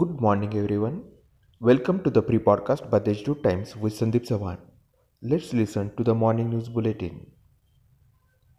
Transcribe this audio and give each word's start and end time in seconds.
morning, 0.00 0.56
everyone. 0.56 1.02
Welcome 1.60 2.02
to 2.04 2.10
the 2.10 2.22
pre 2.22 2.38
podcast 2.38 2.88
by 2.88 2.98
Deshdoot 2.98 3.42
Times 3.42 3.76
with 3.76 3.92
Sandeep 3.92 4.26
Sawan. 4.26 4.56
Let's 5.20 5.52
listen 5.52 5.90
to 5.96 6.02
the 6.02 6.14
morning 6.14 6.48
news 6.48 6.70
bulletin. 6.70 7.26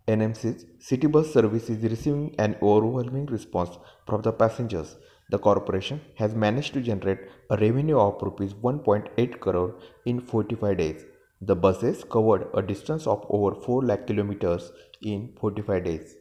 NMC's 0.08 0.66
city 0.80 1.08
bus 1.08 1.34
service 1.34 1.72
is 1.72 1.82
receiving 1.94 2.36
an 2.38 2.55
overwhelming 2.62 3.26
response 3.26 3.80
from 4.05 4.22
the 4.22 4.32
passengers. 4.32 4.96
The 5.32 5.40
corporation 5.40 6.02
has 6.18 6.36
managed 6.36 6.76
to 6.76 6.82
generate 6.82 7.22
a 7.50 7.58
revenue 7.58 7.98
of 7.98 8.22
rupees 8.22 8.54
1.8 8.54 9.40
crore 9.40 9.80
in 10.05 10.22
45 10.22 10.77
days. 10.77 11.04
The 11.41 11.55
buses 11.55 12.04
covered 12.04 12.48
a 12.54 12.62
distance 12.62 13.08
of 13.08 13.26
over 13.30 13.55
4 13.55 13.81
lakh 13.86 14.05
kilometers 14.05 14.72
in 15.02 15.34
45 15.41 15.84
days. 15.84 16.16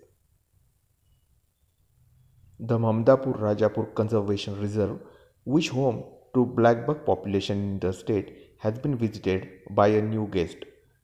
The 2.64 2.78
Mamdapur 2.78 3.40
Rajapur 3.40 3.92
Conservation 3.92 4.60
Reserve, 4.60 5.00
which 5.42 5.70
home 5.70 6.04
to 6.32 6.46
blackbuck 6.46 7.04
population 7.04 7.58
in 7.58 7.80
the 7.80 7.92
state, 7.92 8.54
has 8.58 8.78
been 8.78 8.96
visited 8.96 9.48
by 9.70 9.88
a 9.88 10.00
new 10.00 10.28
guest. 10.28 10.58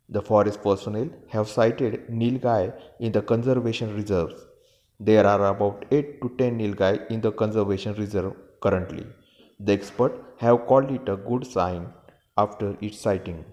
The 0.09 0.23
forest 0.23 0.63
personnel 0.63 1.09
have 1.31 1.49
sighted 1.49 2.07
nilgai 2.11 2.73
in 3.01 3.11
the 3.11 3.23
conservation 3.23 3.97
reserves. 3.97 4.37
There 5.01 5.27
are 5.27 5.47
about 5.47 5.85
8 5.91 6.23
to 6.23 6.29
10 6.39 6.59
nilgai 6.59 7.11
in 7.11 7.21
the 7.23 7.33
conservation 7.33 7.95
reserve 7.95 8.35
currently. 8.61 9.05
The 9.59 9.73
experts 9.73 10.21
have 10.37 10.65
called 10.67 10.93
it 10.93 11.09
a 11.09 11.17
good 11.17 11.45
sign 11.45 11.93
after 12.37 12.77
its 12.81 13.01
sighting. 13.01 13.45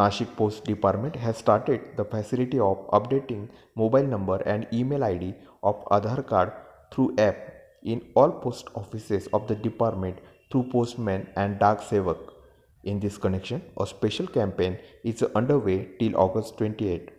Nashik 0.00 0.34
Post 0.36 0.64
Department 0.64 1.16
has 1.16 1.36
started 1.36 1.80
the 1.96 2.04
facility 2.04 2.58
of 2.58 2.78
updating 2.98 3.48
mobile 3.76 4.06
number 4.12 4.36
and 4.46 4.66
email 4.72 5.04
ID 5.04 5.34
of 5.62 5.84
Aadhaar 5.90 6.26
card 6.26 6.52
through 6.90 7.14
app 7.18 7.36
in 7.82 8.00
all 8.14 8.30
post 8.30 8.68
offices 8.74 9.26
of 9.34 9.46
the 9.48 9.54
department 9.54 10.18
through 10.50 10.62
postman 10.70 11.26
and 11.36 11.58
Dak 11.58 11.80
Sevak. 11.80 12.16
In 12.84 13.00
this 13.00 13.18
connection, 13.18 13.60
a 13.78 13.86
special 13.86 14.26
campaign 14.26 14.78
is 15.04 15.22
underway 15.34 15.90
till 16.00 16.16
August 16.16 16.56
28. 16.56 17.10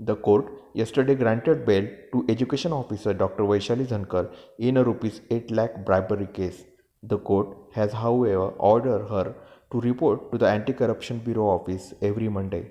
The 0.00 0.16
court 0.16 0.50
yesterday 0.74 1.14
granted 1.14 1.64
bail 1.64 1.88
to 2.12 2.26
education 2.28 2.72
officer 2.72 3.14
Dr. 3.14 3.44
Vaishali 3.44 3.86
Zankar 3.86 4.34
in 4.58 4.78
a 4.78 4.82
rupees 4.82 5.20
8 5.30 5.52
lakh 5.52 5.84
bribery 5.84 6.26
case. 6.26 6.64
The 7.02 7.18
court 7.18 7.56
has, 7.72 7.92
however, 7.92 8.48
ordered 8.72 9.08
her 9.08 9.34
to 9.72 9.80
report 9.80 10.30
to 10.30 10.38
the 10.38 10.48
Anti 10.48 10.72
Corruption 10.72 11.18
Bureau 11.18 11.48
office 11.48 11.92
every 12.00 12.28
Monday. 12.28 12.70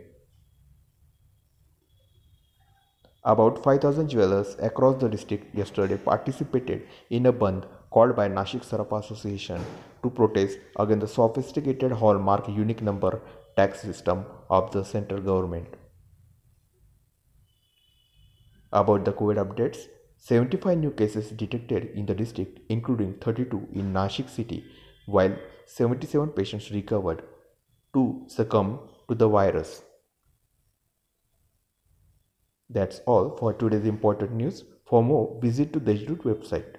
About 3.23 3.61
5,000 3.63 4.09
jewelers 4.09 4.55
across 4.59 4.99
the 4.99 5.09
district 5.09 5.53
yesterday 5.53 5.97
participated 5.97 6.87
in 7.09 7.27
a 7.27 7.33
bandh 7.33 7.67
called 7.91 8.15
by 8.15 8.27
Nashik 8.29 8.65
Sarafa 8.67 9.03
Association 9.03 9.61
to 10.01 10.09
protest 10.09 10.57
against 10.79 11.01
the 11.01 11.07
sophisticated 11.07 11.91
hallmark 11.91 12.47
unique 12.47 12.81
number 12.81 13.21
tax 13.55 13.81
system 13.81 14.25
of 14.49 14.71
the 14.71 14.83
central 14.83 15.21
government. 15.21 15.67
About 18.71 19.05
the 19.05 19.11
COVID 19.11 19.45
updates, 19.45 19.87
75 20.23 20.77
new 20.77 20.91
cases 20.91 21.31
detected 21.31 21.85
in 21.95 22.05
the 22.05 22.13
district, 22.13 22.59
including 22.69 23.15
32 23.15 23.69
in 23.73 23.91
Nashik 23.91 24.29
city, 24.29 24.63
while 25.07 25.35
77 25.65 26.29
patients 26.29 26.69
recovered. 26.69 27.23
Two 27.91 28.25
succumbed 28.27 28.77
to 29.09 29.15
the 29.15 29.27
virus. 29.27 29.81
That's 32.69 32.99
all 33.07 33.35
for 33.35 33.53
today's 33.53 33.87
important 33.87 34.33
news. 34.33 34.63
For 34.85 35.01
more, 35.03 35.39
visit 35.41 35.73
to 35.73 35.79
the 35.79 35.93
Deshdoot 35.95 36.21
website. 36.23 36.75